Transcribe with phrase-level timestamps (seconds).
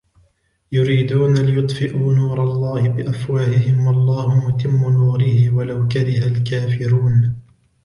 [0.71, 7.35] يُرِيدُونَ لِيُطْفِئُوا نُورَ اللَّهِ بِأَفْوَاهِهِمْ وَاللَّهُ مُتِمُّ نُورِهِ وَلَوْ كَرِهَ الْكَافِرُونَ